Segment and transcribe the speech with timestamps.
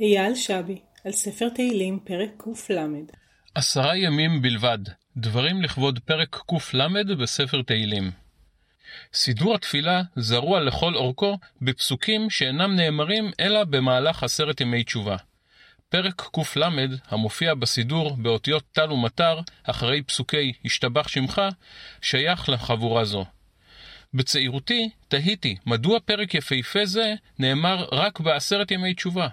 [0.00, 3.12] אייל שבי, על ספר תהילים, פרק קל.
[3.54, 4.78] עשרה ימים בלבד,
[5.16, 8.10] דברים לכבוד פרק קל בספר תהילים.
[9.14, 15.16] סידור התפילה זרוע לכל אורכו בפסוקים שאינם נאמרים אלא במהלך עשרת ימי תשובה.
[15.88, 21.42] פרק קל, המופיע בסידור באותיות טל ומטר, אחרי פסוקי השתבח שמך,
[22.02, 23.24] שייך לחבורה זו.
[24.14, 29.28] בצעירותי תהיתי מדוע פרק יפהפה זה נאמר רק בעשרת ימי תשובה.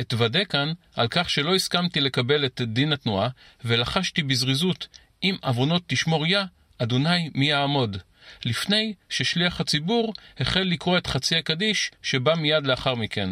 [0.00, 3.28] אתוודה כאן על כך שלא הסכמתי לקבל את דין התנועה,
[3.64, 4.88] ולחשתי בזריזות,
[5.22, 6.44] אם עוונות תשמור יה,
[6.78, 7.96] אדוני מי יעמוד.
[8.44, 13.30] לפני ששליח הציבור החל לקרוא את חצי הקדיש שבא מיד לאחר מכן.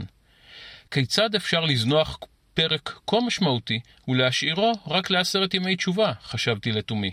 [0.90, 2.18] כיצד אפשר לזנוח
[2.54, 7.10] פרק כה משמעותי ולהשאירו רק לעשרת ימי תשובה, חשבתי לתומי.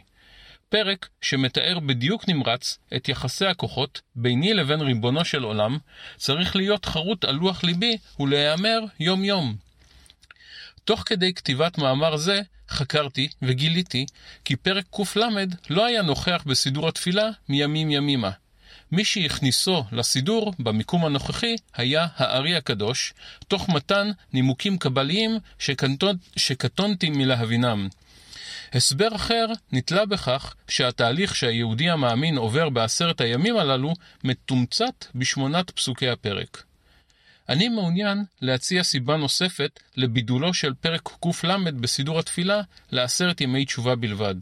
[0.71, 5.77] פרק שמתאר בדיוק נמרץ את יחסי הכוחות ביני לבין ריבונו של עולם,
[6.17, 9.55] צריך להיות חרוט על לוח ליבי ולהיאמר יום-יום.
[10.85, 14.05] תוך כדי כתיבת מאמר זה, חקרתי וגיליתי
[14.45, 18.31] כי פרק קל לא היה נוכח בסידור התפילה מימים ימימה.
[18.91, 23.13] מי שהכניסו לסידור במיקום הנוכחי היה הארי הקדוש,
[23.47, 25.37] תוך מתן נימוקים קבליים
[26.35, 27.87] שקטונתי מלהבינם.
[28.73, 36.63] הסבר אחר נתלה בכך שהתהליך שהיהודי המאמין עובר בעשרת הימים הללו מתומצת בשמונת פסוקי הפרק.
[37.49, 41.09] אני מעוניין להציע סיבה נוספת לבידולו של פרק
[41.41, 44.35] קל בסידור התפילה לעשרת ימי תשובה בלבד.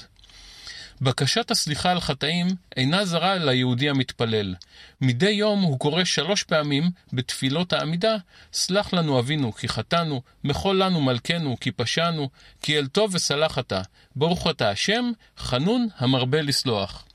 [1.02, 2.48] בקשת הסליחה על חטאים
[2.78, 4.56] אינה זרה ליהודי המתפלל.
[5.02, 8.16] מדי יום הוא קורא שלוש פעמים בתפילות העמידה,
[8.54, 12.30] סלח לנו אבינו כי חטאנו, מחול לנו מלכנו כי פשענו,
[12.62, 13.82] כי אל טוב וסלח אתה,
[14.16, 17.06] ברוך אתה השם, חנון המרבה לסלוח.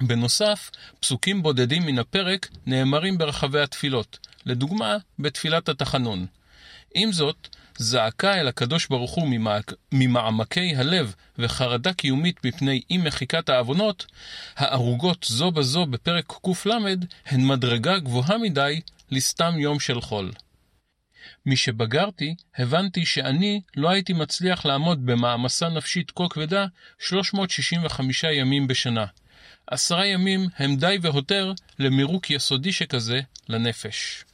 [0.00, 6.26] בנוסף, פסוקים בודדים מן הפרק נאמרים ברחבי התפילות, לדוגמה, בתפילת התחנון.
[6.94, 9.28] עם זאת, זעקה אל הקדוש ברוך הוא
[9.92, 14.06] ממעמקי הלב וחרדה קיומית מפני אי מחיקת העוונות,
[14.56, 20.32] הערוגות זו בזו בפרק קל הן מדרגה גבוהה מדי לסתם יום של חול.
[21.46, 26.66] משבגרתי, הבנתי שאני לא הייתי מצליח לעמוד במעמסה נפשית כה כבדה
[26.98, 29.06] 365 ימים בשנה.
[29.66, 34.24] עשרה ימים הם די והותר למירוק יסודי שכזה לנפש.